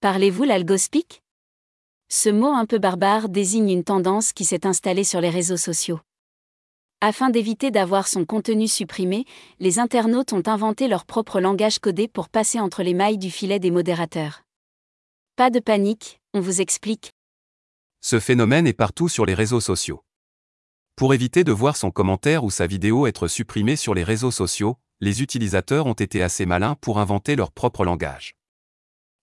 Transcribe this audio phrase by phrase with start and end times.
[0.00, 1.24] Parlez-vous l'algospic
[2.08, 5.98] Ce mot un peu barbare désigne une tendance qui s'est installée sur les réseaux sociaux.
[7.00, 9.24] Afin d'éviter d'avoir son contenu supprimé,
[9.58, 13.58] les internautes ont inventé leur propre langage codé pour passer entre les mailles du filet
[13.58, 14.44] des modérateurs.
[15.34, 17.10] Pas de panique, on vous explique.
[18.00, 20.04] Ce phénomène est partout sur les réseaux sociaux.
[20.94, 24.76] Pour éviter de voir son commentaire ou sa vidéo être supprimée sur les réseaux sociaux,
[25.00, 28.37] les utilisateurs ont été assez malins pour inventer leur propre langage.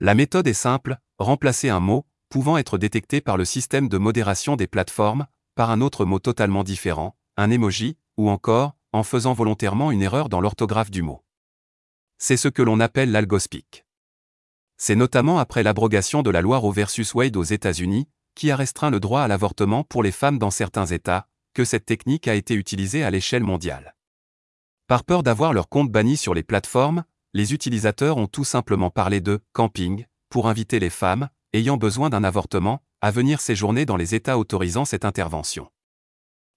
[0.00, 4.54] La méthode est simple, remplacer un mot, pouvant être détecté par le système de modération
[4.54, 9.90] des plateformes, par un autre mot totalement différent, un emoji, ou encore, en faisant volontairement
[9.90, 11.24] une erreur dans l'orthographe du mot.
[12.18, 13.84] C'est ce que l'on appelle l'algospic.
[14.76, 18.90] C'est notamment après l'abrogation de la loi Roe versus Wade aux États-Unis, qui a restreint
[18.90, 22.54] le droit à l'avortement pour les femmes dans certains États, que cette technique a été
[22.54, 23.96] utilisée à l'échelle mondiale.
[24.86, 27.02] Par peur d'avoir leur compte banni sur les plateformes,
[27.34, 32.24] les utilisateurs ont tout simplement parlé de camping pour inviter les femmes ayant besoin d'un
[32.24, 35.70] avortement à venir séjourner dans les États autorisant cette intervention.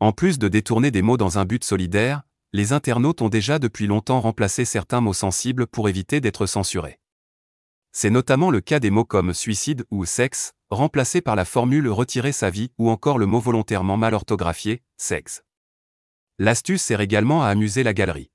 [0.00, 3.86] En plus de détourner des mots dans un but solidaire, les internautes ont déjà depuis
[3.86, 7.00] longtemps remplacé certains mots sensibles pour éviter d'être censurés.
[7.92, 12.32] C'est notamment le cas des mots comme suicide ou sexe, remplacés par la formule retirer
[12.32, 15.44] sa vie ou encore le mot volontairement mal orthographié, sexe.
[16.38, 18.30] L'astuce sert également à amuser la galerie.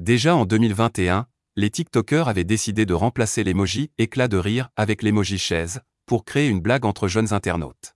[0.00, 5.36] Déjà en 2021, les TikTokers avaient décidé de remplacer l'emoji éclat de rire avec l'emoji
[5.36, 7.94] chaise, pour créer une blague entre jeunes internautes.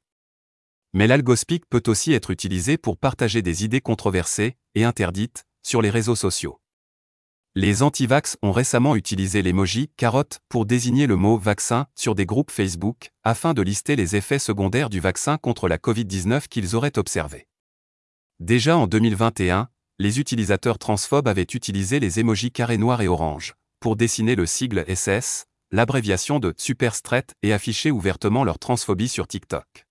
[0.92, 5.88] Mais l'algospic peut aussi être utilisé pour partager des idées controversées et interdites sur les
[5.88, 6.60] réseaux sociaux.
[7.54, 12.50] Les antivax ont récemment utilisé l'emoji carotte pour désigner le mot vaccin sur des groupes
[12.50, 17.48] Facebook afin de lister les effets secondaires du vaccin contre la Covid-19 qu'ils auraient observés.
[18.40, 23.94] Déjà en 2021, les utilisateurs transphobes avaient utilisé les émojis carrés noirs et orange pour
[23.96, 29.86] dessiner le sigle SS, l'abréviation de Super Straight et afficher ouvertement leur transphobie sur TikTok.